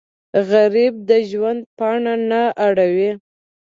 [0.49, 3.09] غریب د ژوند پاڼه نه اړوي